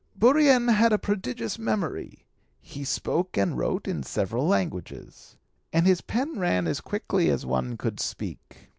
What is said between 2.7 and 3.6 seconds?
spoke and